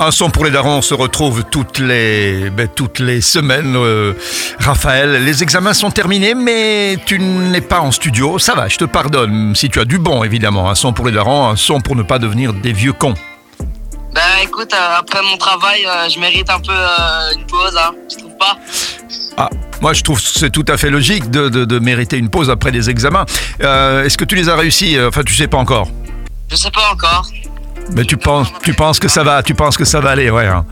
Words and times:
Un 0.00 0.12
son 0.12 0.30
pour 0.30 0.44
les 0.44 0.52
darons, 0.52 0.76
on 0.76 0.80
se 0.80 0.94
retrouve 0.94 1.42
toutes 1.50 1.80
les, 1.80 2.50
ben, 2.50 2.68
toutes 2.72 3.00
les 3.00 3.20
semaines. 3.20 3.74
euh, 3.74 4.12
Raphaël, 4.60 5.24
les 5.24 5.42
examens 5.42 5.74
sont 5.74 5.90
terminés, 5.90 6.36
mais 6.36 6.96
tu 7.04 7.18
n'es 7.18 7.60
pas 7.60 7.80
en 7.80 7.90
studio. 7.90 8.38
Ça 8.38 8.54
va, 8.54 8.68
je 8.68 8.76
te 8.76 8.84
pardonne. 8.84 9.56
Si 9.56 9.68
tu 9.68 9.80
as 9.80 9.84
du 9.84 9.98
bon, 9.98 10.22
évidemment. 10.22 10.70
Un 10.70 10.76
son 10.76 10.92
pour 10.92 11.04
les 11.04 11.10
darons, 11.10 11.48
un 11.48 11.56
son 11.56 11.80
pour 11.80 11.96
ne 11.96 12.04
pas 12.04 12.20
devenir 12.20 12.52
des 12.52 12.72
vieux 12.72 12.92
cons. 12.92 13.14
Ben 14.14 14.20
écoute, 14.44 14.72
euh, 14.72 14.98
après 15.00 15.18
mon 15.28 15.36
travail, 15.36 15.84
euh, 15.84 16.08
je 16.08 16.20
mérite 16.20 16.48
un 16.48 16.60
peu 16.60 16.72
une 17.36 17.44
pause, 17.46 17.76
hein, 17.76 17.90
tu 18.08 18.18
trouves 18.18 18.36
pas 18.38 18.56
Ah, 19.36 19.50
moi 19.80 19.94
je 19.94 20.02
trouve 20.04 20.22
que 20.22 20.28
c'est 20.28 20.50
tout 20.50 20.64
à 20.68 20.76
fait 20.76 20.90
logique 20.90 21.28
de, 21.28 21.48
de- 21.48 21.64
de 21.64 21.78
mériter 21.80 22.18
une 22.18 22.30
pause 22.30 22.50
après 22.50 22.70
des 22.70 22.88
examens. 22.88 23.26
Est-ce 23.58 24.16
que 24.16 24.24
tu 24.24 24.36
les 24.36 24.48
as 24.48 24.54
réussis? 24.54 24.96
Enfin, 25.08 25.22
tu 25.24 25.34
sais 25.34 25.48
pas 25.48 25.58
encore. 25.58 25.88
Je 26.48 26.54
sais 26.54 26.70
pas 26.70 26.88
encore. 26.92 27.26
Mais 27.92 28.04
tu 28.04 28.16
penses, 28.16 28.48
tu 28.62 28.74
penses 28.74 28.98
que 28.98 29.08
ça 29.08 29.22
va, 29.22 29.42
tu 29.42 29.54
penses 29.54 29.76
que 29.76 29.84
ça 29.84 30.00
va 30.00 30.10
aller, 30.10 30.30
ouais. 30.30 30.46
hein. 30.46 30.64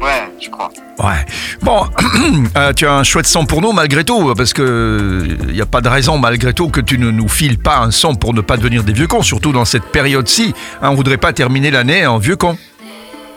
Ouais, 0.00 0.28
je 0.42 0.50
crois. 0.50 0.70
Ouais. 0.98 1.24
Bon, 1.62 1.86
euh, 2.56 2.72
tu 2.72 2.86
as 2.86 2.92
un 2.92 3.02
chouette 3.04 3.26
son 3.26 3.46
pour 3.46 3.60
nous 3.60 3.72
malgré 3.72 4.04
tout, 4.04 4.34
parce 4.34 4.52
que 4.52 5.26
il 5.48 5.54
n'y 5.54 5.60
a 5.60 5.66
pas 5.66 5.80
de 5.80 5.88
raison 5.88 6.18
malgré 6.18 6.52
tout 6.52 6.68
que 6.68 6.80
tu 6.80 6.98
ne 6.98 7.10
nous 7.10 7.28
files 7.28 7.58
pas 7.58 7.78
un 7.78 7.90
son 7.90 8.14
pour 8.14 8.34
ne 8.34 8.40
pas 8.40 8.56
devenir 8.56 8.82
des 8.82 8.92
vieux 8.92 9.06
cons, 9.06 9.22
surtout 9.22 9.52
dans 9.52 9.64
cette 9.64 9.84
période-ci. 9.84 10.54
Hein, 10.82 10.90
on 10.90 10.94
voudrait 10.94 11.16
pas 11.18 11.32
terminer 11.32 11.70
l'année 11.70 12.06
en 12.06 12.18
vieux 12.18 12.36
con. 12.36 12.58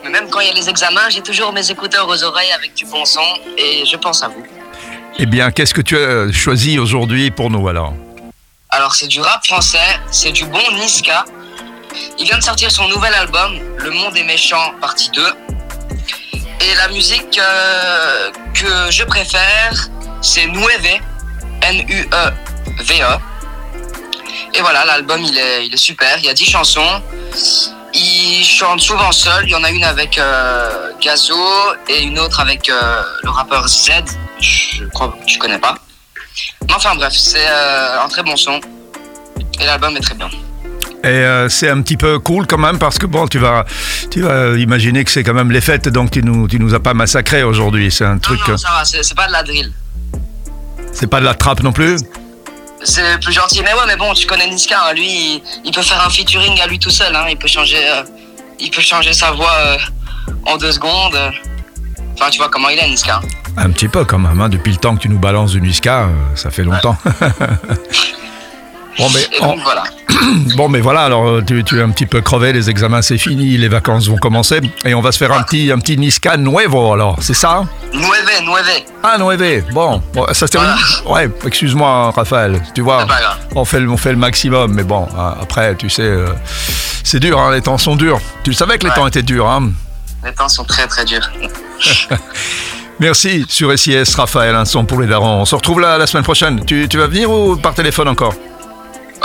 Mais 0.04 0.10
même 0.10 0.30
quand 0.30 0.40
il 0.40 0.48
y 0.48 0.52
a 0.52 0.54
les 0.54 0.70
examens, 0.70 1.10
j'ai 1.10 1.22
toujours 1.22 1.52
mes 1.54 1.70
écouteurs 1.70 2.08
aux 2.08 2.24
oreilles 2.24 2.52
avec 2.58 2.74
du 2.74 2.86
bon 2.86 3.04
son 3.06 3.20
et 3.58 3.84
je 3.86 3.98
pense 3.98 4.24
à 4.24 4.30
vous. 4.30 4.44
Eh 5.18 5.26
bien, 5.26 5.52
qu'est-ce 5.52 5.74
que 5.74 5.82
tu 5.82 5.98
as 5.98 6.32
choisi 6.32 6.80
aujourd'hui 6.80 7.30
pour 7.32 7.50
nous 7.50 7.68
alors? 7.68 7.94
Alors 8.70 8.94
c'est 8.96 9.08
du 9.08 9.20
rap 9.20 9.46
français, 9.46 9.78
c'est 10.12 10.32
du 10.32 10.46
bon 10.46 10.60
Niska. 10.76 11.26
Il 12.18 12.26
vient 12.26 12.38
de 12.38 12.44
sortir 12.44 12.72
son 12.72 12.88
nouvel 12.88 13.14
album, 13.14 13.60
Le 13.78 13.92
Monde 13.92 14.16
est 14.18 14.24
méchant, 14.24 14.74
partie 14.82 15.10
2. 15.12 15.24
Et 16.62 16.76
la 16.76 16.90
musique 16.90 17.40
euh, 17.40 18.32
que 18.54 18.92
je 18.92 19.04
préfère, 19.04 19.90
c'est 20.22 20.46
Nueve, 20.48 21.00
N-U-E-V-E. 21.62 23.18
Et 24.54 24.62
voilà, 24.62 24.84
l'album 24.86 25.24
il 25.24 25.38
est, 25.38 25.78
super, 25.78 26.18
il 26.18 26.26
y 26.26 26.30
a 26.30 26.34
10 26.34 26.46
chansons. 26.46 27.02
Il 27.94 28.44
chante 28.44 28.82
souvent 28.82 29.12
seul, 29.12 29.46
il 29.46 29.52
y 29.52 29.56
en 29.56 29.64
a 29.64 29.72
une 29.72 29.84
avec 29.84 30.18
euh, 30.18 30.92
Gazo 31.02 31.36
et 31.88 32.04
une 32.04 32.20
autre 32.20 32.40
avec 32.40 32.70
euh, 32.70 33.04
le 33.24 33.30
rappeur 33.30 33.68
Z, 33.68 33.92
je 34.40 34.84
crois 34.86 35.10
que 35.10 35.26
tu 35.26 35.40
connais 35.40 35.60
pas. 35.60 35.76
Mais 36.68 36.74
enfin 36.74 36.94
bref, 36.96 37.14
c'est 37.14 37.48
un 37.48 38.08
très 38.10 38.24
bon 38.24 38.36
son. 38.36 38.60
Et 39.60 39.66
l'album 39.66 39.96
est 39.98 40.02
très 40.02 40.16
bien. 40.16 40.30
Et 41.04 41.08
euh, 41.08 41.48
c'est 41.50 41.70
un 41.70 41.82
petit 41.82 41.96
peu 41.98 42.20
cool 42.20 42.46
quand 42.46 42.58
même 42.58 42.78
parce 42.78 42.98
que 42.98 43.06
bon, 43.06 43.26
tu 43.28 43.38
vas, 43.40 43.64
tu 44.12 44.22
vas 44.22 44.58
imaginer 44.58 45.04
que 45.06 45.12
c'est 45.12 45.24
quand 45.24 45.34
même 45.34 45.52
les 45.52 45.62
fêtes, 45.62 45.88
donc 45.88 46.12
tu 46.12 46.22
nous, 46.24 46.48
tu 46.48 46.60
nous 46.60 46.74
as 46.74 46.82
pas 46.82 46.94
massacré 46.94 47.44
aujourd'hui. 47.44 47.90
C'est 47.90 48.06
un 48.06 48.18
truc, 48.18 48.40
Non, 48.48 48.54
non, 48.54 48.58
ça 48.58 48.70
va, 48.72 48.84
c'est 48.84 49.16
pas 49.16 49.28
de 49.28 49.32
la 49.32 49.44
drill. 49.44 49.72
c'est 50.92 51.08
pas 51.08 51.20
de 51.22 51.26
la 51.26 51.34
trappe 51.36 51.64
non 51.64 51.72
plus? 51.72 51.98
C'est 52.84 53.20
plus 53.22 53.34
gentil. 53.34 53.62
Mais 53.64 53.74
ouais, 53.74 53.80
mais 53.88 53.96
bon, 53.98 54.14
tu 54.14 54.26
connais 54.28 54.48
Niska, 54.48 54.76
hein, 54.90 54.94
lui, 54.94 55.06
il, 55.08 55.44
il 55.66 55.72
peut 55.74 55.82
faire 55.82 56.06
un 56.06 56.10
featuring 56.10 56.60
à 56.62 56.68
lui 56.68 56.80
tout 56.80 56.90
seul. 56.90 57.16
Hein, 57.16 57.26
il, 57.30 57.38
peut 57.38 57.48
changer, 57.48 57.78
euh, 57.78 58.04
il 58.60 58.70
peut 58.72 58.82
changer 58.82 59.14
sa 59.14 59.32
voix 59.32 59.54
euh, 59.58 59.78
en 60.46 60.58
deux 60.58 60.72
secondes. 60.72 61.18
Enfin, 62.16 62.30
tu 62.30 62.38
vois 62.40 62.50
comment 62.50 62.68
il 62.70 62.78
est, 62.80 62.88
Niska. 62.90 63.22
Un 63.58 63.70
petit 63.72 63.88
peu 63.88 64.04
quand 64.06 64.20
même. 64.20 64.40
hein. 64.40 64.50
Depuis 64.50 64.72
le 64.72 64.78
temps 64.78 64.96
que 64.96 65.02
tu 65.02 65.10
nous 65.10 65.20
balances 65.20 65.52
du 65.52 65.62
Niska, 65.62 66.04
euh, 66.04 66.08
ça 66.36 66.52
fait 66.52 66.64
longtemps. 66.64 66.98
bon, 69.00 69.10
mais, 69.14 69.58
voilà. 69.64 69.84
bon, 70.56 70.70
mais 70.70 70.82
voilà. 70.82 71.02
Alors, 71.02 71.28
euh, 71.28 71.44
tu, 71.46 71.64
tu 71.64 71.80
es 71.80 71.82
un 71.82 71.90
petit 71.90 72.06
peu 72.06 72.22
crevé. 72.22 72.54
Les 72.54 72.70
examens, 72.70 73.02
c'est 73.02 73.18
fini. 73.18 73.58
Les 73.58 73.68
vacances 73.68 74.08
vont 74.08 74.18
commencer. 74.18 74.60
Et 74.86 74.94
on 74.94 75.02
va 75.02 75.12
se 75.12 75.18
faire 75.18 75.32
un 75.32 75.42
petit, 75.44 75.72
un 75.72 75.80
petit 75.80 75.98
nuevo. 75.98 76.94
Alors, 76.94 77.18
c'est 77.22 77.34
ça 77.34 77.64
Nueve, 77.94 78.30
Nueve. 78.44 78.84
Ah, 79.04 79.16
nueve. 79.18 79.64
Bon, 79.72 80.02
bon, 80.14 80.26
ça 80.28 80.46
se 80.48 80.52
termine. 80.52 80.72
Ouais, 81.06 81.30
excuse-moi, 81.46 82.12
Raphaël. 82.12 82.62
Tu 82.76 82.82
vois, 82.82 83.06
on 83.56 83.66
fait, 83.66 83.80
le, 83.80 83.90
on 83.90 83.98
fait 83.98 84.12
le 84.12 84.18
maximum. 84.18 84.74
Mais 84.74 84.84
bon, 84.84 85.08
hein, 85.18 85.36
après, 85.42 85.76
tu 85.76 85.90
sais, 85.90 86.02
euh, 86.04 86.28
c'est 87.04 87.20
dur. 87.20 87.40
hein, 87.40 87.52
les 87.54 87.62
temps 87.62 87.78
sont 87.78 87.96
durs. 87.96 88.20
Tu 88.44 88.54
savais 88.54 88.78
que 88.78 88.84
les 88.84 88.90
Ouais. 88.90 88.96
temps 88.96 89.08
étaient 89.08 89.24
durs. 89.24 89.48
Hein? 89.50 89.72
Les 90.26 90.34
temps 90.34 90.50
sont 90.50 90.66
très 90.66 90.86
très 90.88 91.06
durs. 91.06 91.30
Merci 93.00 93.46
sur 93.48 93.78
SIS, 93.80 94.14
Raphaël, 94.16 94.54
un 94.56 94.66
son 94.66 94.84
pour 94.84 95.00
les 95.00 95.08
darons. 95.08 95.42
On 95.42 95.46
se 95.46 95.56
retrouve 95.56 95.80
là 95.80 95.98
la 95.98 96.06
semaine 96.06 96.24
prochaine. 96.26 96.66
Tu, 96.66 96.88
tu 96.90 96.98
vas 96.98 97.08
venir 97.08 97.32
ou 97.32 97.56
par 97.56 97.74
téléphone 97.74 98.10
encore? 98.10 98.34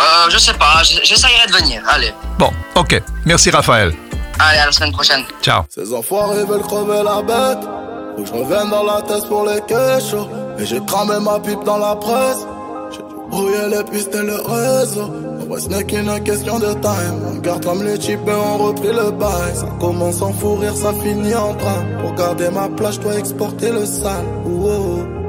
Euh, 0.04 0.28
je 0.31 0.38
sais 0.38 0.53
pas, 0.54 0.82
j'essayerai 0.82 1.47
de 1.48 1.53
venir. 1.53 1.82
Allez, 1.88 2.12
Bon, 2.38 2.50
ok. 2.75 3.03
Merci 3.25 3.50
Raphaël. 3.50 3.94
allez, 4.38 4.59
à 4.59 4.66
la 4.66 4.72
semaine 4.72 4.92
prochaine. 4.92 5.22
Ciao. 5.42 5.62
Ces 5.75 5.92
enfoirés 5.94 6.44
veulent 6.44 6.62
crever 6.62 7.03
la 7.03 7.22
bête. 7.22 7.65
Faut 8.16 8.22
que 8.22 8.28
je 8.28 8.32
revienne 8.32 8.70
dans 8.70 8.84
la 8.84 9.00
tête 9.03 9.26
pour 9.28 9.44
les 9.47 9.60
quechos. 9.62 10.28
Et 10.59 10.66
j'ai 10.66 10.81
cramé 10.84 11.14
ma 11.20 11.38
pipe 11.41 11.64
dans 11.64 11.78
la 11.78 11.97
presse. 11.97 12.47
J'ai 12.93 12.98
dû 12.98 13.14
brouiller 13.31 13.69
les 13.70 13.84
pistes 13.91 14.14
et 14.14 14.22
le 14.22 14.37
réseau. 14.37 15.10
En 15.41 15.47
vrai, 15.47 15.60
ce 15.60 15.69
n'est 15.69 15.84
qu'une 15.84 16.22
question 16.22 16.59
de 16.59 16.72
time. 16.75 17.16
On 17.26 17.38
garde 17.38 17.64
comme 17.64 17.82
les 17.82 17.98
types 17.98 18.20
et 18.28 18.32
on 18.32 18.59
repris 18.59 18.93
le 18.93 19.10
bail. 19.10 19.54
Ça 19.56 19.66
commence 19.81 20.20
en 20.22 20.32
fou 20.32 20.56
rire, 20.56 20.76
ça 20.76 20.93
finit 21.03 21.34
en 21.34 21.54
train. 21.54 21.82
Pour 22.00 22.14
garder 22.14 22.50
ma 22.50 22.69
place, 22.69 22.97
je 22.97 23.00
dois 23.00 23.16
exporter 23.19 23.70
le 23.70 23.84
sale. 23.87 24.25
Ouh, 24.44 24.66
oh, 24.69 24.98
oh. 24.98 25.23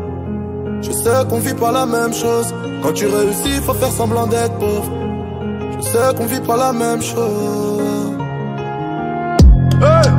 Je 0.86 0.92
sais 0.92 1.26
qu'on 1.28 1.40
vit 1.40 1.56
pas 1.56 1.72
la 1.72 1.86
même 1.88 2.14
chose. 2.14 2.54
Quand 2.84 2.94
tu 2.94 3.08
réussis, 3.08 3.60
faut 3.66 3.74
faire 3.74 3.92
semblant 3.92 4.28
d'être 4.28 4.56
pauvre. 4.60 4.92
Je 5.80 5.84
sais 5.84 6.16
qu'on 6.16 6.28
vit 6.28 6.42
pas 6.42 6.58
la 6.58 6.72
même 6.72 7.02
chose. 7.02 8.14
Hey, 9.82 10.12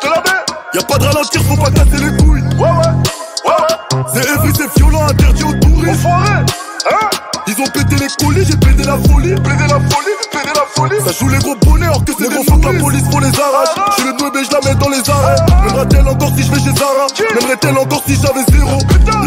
te 0.00 0.06
la 0.06 0.22
mets 0.22 0.44
Y'a 0.74 0.82
pas 0.82 0.98
de 0.98 1.04
ralentir, 1.04 1.42
faut 1.42 1.56
pas 1.56 1.70
casser 1.72 2.04
les 2.04 2.16
couilles. 2.22 2.42
Ouais, 2.56 2.60
ouais, 2.60 3.46
ouais, 3.46 3.50
ouais. 3.50 4.02
C'est 4.14 4.20
effrayé, 4.20 4.52
c'est 4.54 4.78
violent, 4.78 5.06
interdit 5.08 5.42
aux 5.42 5.54
touristes. 5.54 5.88
Enfoiré, 6.06 6.44
hein 6.90 7.10
Ils 7.46 7.60
ont 7.60 7.66
pété 7.66 7.96
les 7.96 8.24
colis, 8.24 8.46
j'ai 8.46 8.56
pété 8.56 8.84
la 8.84 8.96
folie. 8.96 9.34
Pété 9.34 9.66
la 9.68 9.80
folie, 9.80 10.14
pété 10.30 10.52
la 10.54 10.64
folie. 10.74 10.96
Ça 11.04 11.12
joue 11.12 11.28
les 11.28 11.38
gros 11.38 11.56
bonnets, 11.56 11.88
or 11.88 12.04
que 12.04 12.12
c'est 12.16 12.28
les 12.28 12.34
gros 12.34 12.44
la 12.72 12.78
police 12.78 13.02
pour 13.10 13.20
les 13.20 13.28
arrache. 13.28 13.74
Je 13.98 14.04
le 14.04 14.12
doué, 14.16 14.44
je 14.44 14.52
la 14.52 14.60
mets 14.60 14.78
dans 14.78 14.88
les 14.88 15.10
arrêts. 15.10 15.36
M'aimerait-elle 15.64 16.08
encore 16.08 16.32
si 16.36 16.44
je 16.44 16.52
vais 16.52 16.60
chez 16.60 16.76
Zara 16.76 17.06
M'aimerait-elle 17.34 17.78
encore 17.78 18.02
si 18.06 18.14
j'avais 18.14 18.44
zéro 18.50 18.78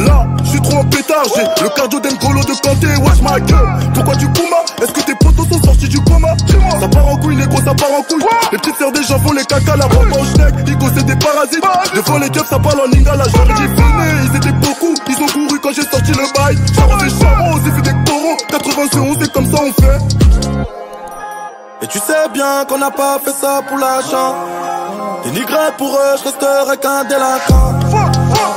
Là, 0.05 0.27
je 0.43 0.49
suis 0.49 0.61
trop 0.61 0.77
en 0.79 0.85
pétard, 0.85 1.23
j'ai 1.35 1.63
le 1.63 1.69
cardio 1.69 1.99
d'Engolo 1.99 2.41
de 2.41 2.53
Kanté, 2.61 2.87
wesh 3.03 3.21
ma 3.21 3.39
gueule. 3.39 3.67
Pourquoi 3.93 4.15
tu 4.15 4.27
coumas 4.27 4.63
Est-ce 4.81 4.91
que 4.91 5.01
tes 5.01 5.15
potos 5.15 5.47
sont 5.51 5.63
sortis 5.63 5.89
du 5.89 5.99
coma? 6.01 6.35
Ça 6.79 6.87
part 6.87 7.07
en 7.07 7.17
couille, 7.17 7.35
les 7.35 7.47
gros, 7.47 7.61
ça 7.61 7.73
part 7.75 7.91
en 7.91 8.03
couille. 8.03 8.23
Les 8.51 8.57
petites 8.57 8.77
sœurs 8.77 8.91
des 8.91 9.03
gens 9.03 9.19
font 9.19 9.33
les 9.33 9.45
caca, 9.45 9.75
la 9.75 9.87
bombe 9.87 10.13
en 10.13 10.23
schneck. 10.23 10.55
Igo, 10.67 10.87
c'est 10.95 11.05
des 11.05 11.15
parasites. 11.15 11.63
Devant 11.93 12.17
les 12.17 12.29
keufs, 12.29 12.49
ça 12.49 12.59
parle 12.59 12.79
en 12.79 12.87
lingala. 12.91 13.25
Ai 13.25 13.53
dit, 13.53 13.67
venez, 13.67 14.29
ils 14.31 14.35
étaient 14.37 14.64
91, 18.89 19.17
c'est 19.19 19.31
comme 19.31 19.45
ça 19.45 19.57
on 19.63 19.73
fait. 19.81 20.15
Et 21.81 21.87
tu 21.87 21.99
sais 21.99 22.29
bien 22.33 22.65
qu'on 22.65 22.77
n'a 22.77 22.91
pas 22.91 23.19
fait 23.23 23.31
ça 23.31 23.61
pour 23.67 23.77
l'argent. 23.77 24.35
Dénigré 25.23 25.71
pour 25.77 25.89
eux, 25.89 26.17
je 26.19 26.23
resterai 26.23 26.77
qu'un 26.77 27.03
délinquant. 27.03 27.79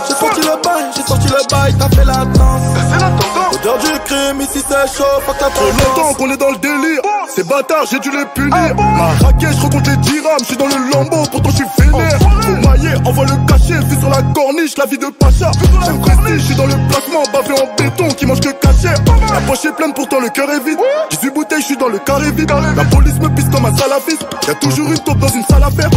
J'ai 0.07 0.15
sorti 0.15 0.41
le 0.41 0.63
bail, 0.63 0.85
j'ai 0.95 1.03
sorti 1.03 1.29
le 1.29 1.51
bail, 1.51 1.75
t'as 1.79 1.89
fait 1.89 2.05
la 2.05 2.25
danse. 2.27 2.63
Odeur 3.55 3.79
du 3.79 3.99
crime, 4.05 4.41
ici 4.41 4.63
c'est 4.69 4.97
chaud, 4.97 5.05
fuck 5.27 5.41
la 5.41 5.49
Trop 5.49 5.65
longtemps 5.65 6.15
qu'on 6.15 6.31
est 6.31 6.37
dans 6.37 6.51
le 6.51 6.59
délire. 6.59 7.01
Ces 7.35 7.45
bâtards, 7.45 7.87
j'ai 7.91 7.99
dû 7.99 8.11
les 8.11 8.27
punir. 8.35 8.75
Ma 8.77 9.27
raquette, 9.27 9.57
je 9.57 9.63
recompte 9.63 9.87
les 9.87 9.97
dirhams, 9.97 10.39
je 10.41 10.45
suis 10.45 10.57
dans 10.57 10.67
le 10.67 10.91
lambeau, 10.93 11.23
pourtant 11.31 11.51
je 11.51 11.57
suis 11.57 11.65
vénère. 11.79 12.19
Faut 12.21 12.69
mailler, 12.69 12.95
envoie 13.07 13.25
le 13.25 13.47
cachet, 13.49 13.79
vu 13.87 13.99
sur 13.99 14.11
la 14.11 14.23
corniche, 14.35 14.77
la 14.77 14.87
vie 14.87 14.99
de 14.99 15.07
Pacha. 15.07 15.51
Prestige, 16.03 16.41
je 16.41 16.47
suis 16.47 16.55
dans 16.55 16.67
le 16.67 16.75
placement, 16.89 17.23
bavé 17.33 17.55
en 17.61 17.83
béton, 17.83 18.09
qui 18.15 18.27
mange 18.27 18.41
que 18.41 18.51
poche 19.49 19.65
est 19.65 19.73
pleine, 19.73 19.95
pourtant 19.95 20.21
le 20.21 20.29
cœur 20.29 20.51
est 20.51 20.61
vide. 20.61 20.79
18 21.11 21.31
bouteilles, 21.31 21.61
je 21.63 21.67
suis 21.67 21.77
dans 21.77 21.89
le 21.89 21.99
carré 21.99 22.31
vide. 22.33 22.53
La 22.77 22.85
police 22.85 23.19
me 23.19 23.29
pisse 23.31 23.49
comme 23.49 23.65
un 23.65 23.75
salafiste. 23.75 24.27
Y'a 24.47 24.55
toujours 24.55 24.91
une 24.91 24.99
taupe 24.99 25.19
dans 25.19 25.29
une 25.29 25.45
salle 25.45 25.65
à 25.65 25.71
faire. 25.71 25.89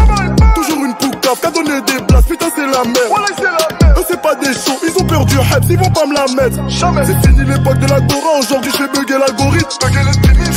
Toujours 0.56 0.85
une 0.85 0.95
poucave, 0.95 1.39
qu'a 1.41 1.51
donné 1.51 1.81
des 1.81 2.01
blasts, 2.07 2.29
putain 2.29 2.47
c'est 2.55 2.66
la 2.66 2.84
merde. 2.84 3.97
Eux 3.97 4.05
c'est 4.08 4.22
pas 4.22 4.35
des 4.35 4.53
shows, 4.53 4.79
ils 4.84 5.02
ont 5.02 5.05
peur 5.05 5.26
du 5.26 5.35
hype, 5.35 5.70
ils 5.70 5.78
vont 5.78 5.90
pas 5.90 6.05
me 6.05 6.16
la 6.16 6.26
mettre. 6.34 6.58
C'est 7.05 7.28
fini 7.28 7.43
l'époque 7.46 7.79
de 7.79 7.87
la 7.87 7.99
Dora, 7.99 8.40
aujourd'hui 8.40 8.72
je 8.72 8.78
fais 8.78 8.87
bugger 8.87 9.20
l'algorithme. 9.20 9.70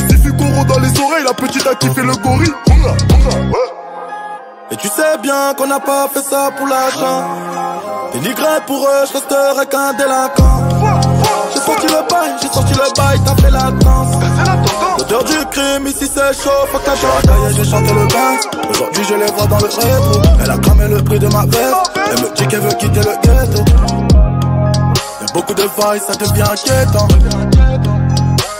Je 0.09 0.17
suis 0.17 0.33
Goro 0.33 0.65
dans 0.65 0.79
les 0.79 1.01
oreilles, 1.01 1.25
la 1.25 1.35
petite 1.35 1.67
a 1.67 1.75
kiffé 1.75 2.03
le 2.03 2.15
gorille. 2.23 2.55
Et 4.71 4.77
tu 4.77 4.89
sais 4.89 5.19
bien 5.21 5.53
qu'on 5.57 5.67
n'a 5.67 5.81
pas 5.81 6.09
fait 6.13 6.23
ça 6.23 6.51
pour 6.57 6.67
l'argent. 6.69 7.29
Dénigré 8.13 8.61
pour 8.67 8.87
eux, 8.87 9.07
je 9.09 9.13
resterai 9.15 9.67
qu'un 9.67 9.93
délinquant. 9.95 10.74
J'ai 11.67 11.73
sorti 11.73 11.87
le 11.87 12.09
bail, 12.11 12.31
j'ai 12.43 12.49
sorti 12.49 12.73
le 12.75 12.95
bail, 12.97 13.21
t'as 13.25 13.37
fait 13.43 13.51
la 13.51 13.71
danse. 13.71 14.15
L'odeur 14.99 15.25
du 15.25 15.47
crime, 15.51 15.87
ici 15.87 16.11
c'est 16.13 16.33
chaud, 16.43 16.51
fuck 16.71 16.83
la 16.87 16.93
bataille, 16.93 17.55
j'ai 17.57 17.65
chanté 17.65 17.93
le 17.95 18.07
bain. 18.07 18.69
Aujourd'hui 18.69 19.05
je 19.09 19.15
les 19.15 19.27
vois 19.33 19.47
dans 19.47 19.59
le 19.59 19.65
rétro. 19.65 20.23
Elle 20.43 20.51
a 20.51 20.59
cramé 20.59 20.89
le 20.89 21.03
prix 21.03 21.19
de 21.19 21.27
ma 21.29 21.47
veste. 21.47 21.91
Elle 22.13 22.23
me 22.23 22.35
dit 22.35 22.47
qu'elle 22.49 22.61
veut 22.61 22.73
quitter 22.75 23.01
le 23.01 23.17
ghetto. 23.23 23.65
Y'a 25.21 25.27
beaucoup 25.33 25.55
de 25.55 25.63
vagues, 25.63 26.01
ça 26.07 26.15
devient 26.15 26.43
inquiétant. 26.43 27.09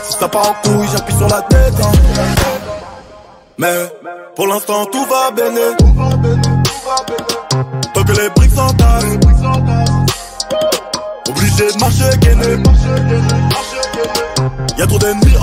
Si 0.09 0.17
ça 0.19 0.27
part 0.27 0.49
en 0.49 0.53
couille, 0.67 0.87
j'appuie 0.91 1.15
sur 1.15 1.27
la 1.27 1.41
tête. 1.43 1.73
hein. 1.83 1.91
Mais 3.57 3.93
pour 4.35 4.47
l'instant 4.47 4.85
tout 4.87 5.05
va 5.05 5.31
bien. 5.31 5.45
Tant 7.93 8.03
que 8.03 8.11
les 8.19 8.29
briques 8.29 8.51
s'entassent. 8.55 10.04
Obligé 11.55 11.73
de 11.73 11.79
marcher 11.79 12.17
gainé. 12.19 12.63
Y'a 14.77 14.87
trop 14.87 14.99
d'ennemis. 14.99 15.34